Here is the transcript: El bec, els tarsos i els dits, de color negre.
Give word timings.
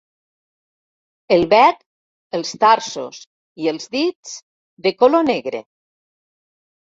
El 1.35 1.43
bec, 1.49 1.75
els 2.37 2.53
tarsos 2.63 3.19
i 3.65 3.69
els 3.73 3.85
dits, 3.97 4.33
de 4.87 4.95
color 5.03 5.27
negre. 5.29 5.61